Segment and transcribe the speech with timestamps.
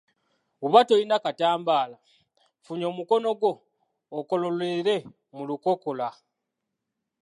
[0.59, 1.97] Bw’oba tolina katambaala,
[2.65, 3.51] funya omukono gwo
[4.19, 4.95] okololere
[5.35, 6.07] mu lukokola.